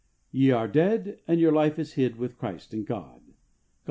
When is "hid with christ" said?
1.93-2.73